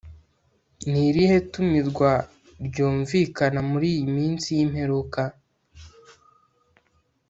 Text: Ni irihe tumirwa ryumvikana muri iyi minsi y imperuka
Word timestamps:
Ni 0.89 1.01
irihe 1.09 1.37
tumirwa 1.51 2.11
ryumvikana 2.65 3.59
muri 3.69 3.87
iyi 3.93 4.05
minsi 4.17 4.47
y 4.57 4.61
imperuka 4.65 5.21